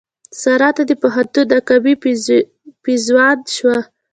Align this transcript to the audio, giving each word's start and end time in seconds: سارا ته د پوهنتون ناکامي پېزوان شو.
سارا 0.41 0.69
ته 0.77 0.83
د 0.89 0.91
پوهنتون 1.01 1.45
ناکامي 1.51 1.93
پېزوان 2.83 3.37
شو. 3.55 3.71